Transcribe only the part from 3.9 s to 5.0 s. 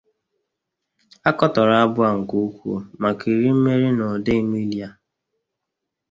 n'ụda Emelia.